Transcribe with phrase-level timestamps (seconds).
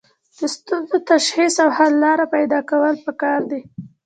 [0.37, 3.61] د ستونزو تشخیص او حل لاره پیدا کول پکار دي.